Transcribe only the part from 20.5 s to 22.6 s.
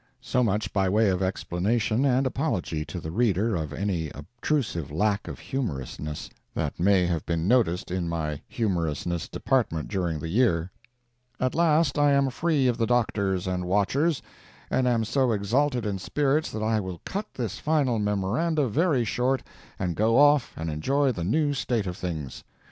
and enjoy the new state of things.